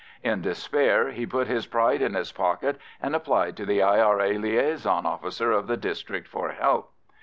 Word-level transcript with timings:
In 0.23 0.41
despair 0.41 1.09
he 1.11 1.27
put 1.27 1.45
his 1.45 1.67
pride 1.67 2.01
in 2.01 2.15
his 2.15 2.31
pocket 2.31 2.81
and 3.03 3.15
applied 3.15 3.55
to 3.57 3.67
the 3.67 3.83
I.R.A. 3.83 4.35
liaison 4.39 5.05
officer 5.05 5.51
of 5.51 5.67
the 5.67 5.77
district 5.77 6.27
for 6.27 6.49
help. 6.53 6.91